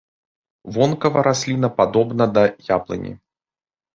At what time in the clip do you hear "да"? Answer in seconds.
2.37-2.43